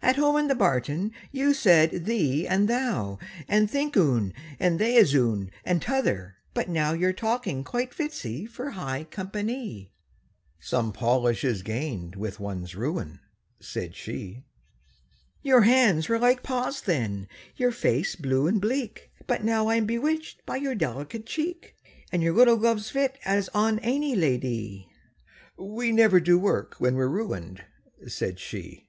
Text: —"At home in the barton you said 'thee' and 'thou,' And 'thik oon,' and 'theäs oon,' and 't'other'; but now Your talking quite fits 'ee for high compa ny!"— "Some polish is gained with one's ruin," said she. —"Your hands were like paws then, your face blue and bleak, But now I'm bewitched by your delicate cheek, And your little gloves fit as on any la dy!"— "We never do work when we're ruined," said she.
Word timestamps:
—"At 0.00 0.14
home 0.14 0.36
in 0.36 0.46
the 0.46 0.54
barton 0.54 1.10
you 1.32 1.52
said 1.52 1.90
'thee' 2.04 2.46
and 2.46 2.68
'thou,' 2.68 3.18
And 3.48 3.68
'thik 3.68 3.96
oon,' 3.96 4.32
and 4.60 4.78
'theäs 4.78 5.12
oon,' 5.16 5.50
and 5.64 5.82
't'other'; 5.82 6.36
but 6.54 6.68
now 6.68 6.92
Your 6.92 7.12
talking 7.12 7.64
quite 7.64 7.92
fits 7.92 8.24
'ee 8.24 8.46
for 8.46 8.70
high 8.70 9.08
compa 9.10 9.44
ny!"— 9.44 9.90
"Some 10.60 10.92
polish 10.92 11.42
is 11.42 11.62
gained 11.64 12.14
with 12.14 12.38
one's 12.38 12.76
ruin," 12.76 13.18
said 13.58 13.96
she. 13.96 14.44
—"Your 15.42 15.62
hands 15.62 16.08
were 16.08 16.20
like 16.20 16.44
paws 16.44 16.80
then, 16.82 17.26
your 17.56 17.72
face 17.72 18.14
blue 18.14 18.46
and 18.46 18.60
bleak, 18.60 19.10
But 19.26 19.42
now 19.42 19.68
I'm 19.68 19.84
bewitched 19.84 20.46
by 20.46 20.58
your 20.58 20.76
delicate 20.76 21.26
cheek, 21.26 21.74
And 22.12 22.22
your 22.22 22.34
little 22.34 22.56
gloves 22.56 22.88
fit 22.90 23.18
as 23.24 23.48
on 23.48 23.80
any 23.80 24.14
la 24.14 24.38
dy!"— 24.38 24.86
"We 25.58 25.90
never 25.90 26.20
do 26.20 26.38
work 26.38 26.76
when 26.78 26.94
we're 26.94 27.08
ruined," 27.08 27.64
said 28.06 28.38
she. 28.38 28.84